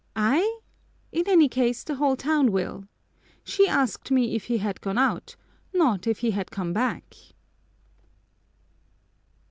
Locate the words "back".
6.73-7.13